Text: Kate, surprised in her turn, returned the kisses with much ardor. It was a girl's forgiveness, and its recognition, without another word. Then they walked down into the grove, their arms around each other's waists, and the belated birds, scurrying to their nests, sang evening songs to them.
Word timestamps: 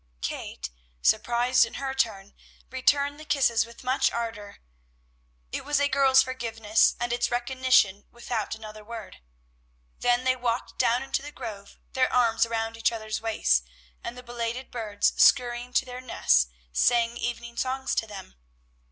Kate, 0.21 0.71
surprised 1.03 1.63
in 1.63 1.75
her 1.75 1.93
turn, 1.93 2.33
returned 2.71 3.19
the 3.19 3.23
kisses 3.23 3.67
with 3.67 3.83
much 3.83 4.09
ardor. 4.11 4.57
It 5.51 5.63
was 5.63 5.79
a 5.79 5.87
girl's 5.87 6.23
forgiveness, 6.23 6.95
and 6.99 7.13
its 7.13 7.29
recognition, 7.29 8.05
without 8.09 8.55
another 8.55 8.83
word. 8.83 9.17
Then 9.99 10.23
they 10.23 10.35
walked 10.35 10.79
down 10.79 11.03
into 11.03 11.21
the 11.21 11.31
grove, 11.31 11.77
their 11.93 12.11
arms 12.11 12.47
around 12.47 12.77
each 12.77 12.91
other's 12.91 13.21
waists, 13.21 13.61
and 14.03 14.17
the 14.17 14.23
belated 14.23 14.71
birds, 14.71 15.13
scurrying 15.17 15.71
to 15.73 15.85
their 15.85 16.01
nests, 16.01 16.47
sang 16.73 17.15
evening 17.15 17.55
songs 17.55 17.93
to 17.93 18.07
them. 18.07 18.33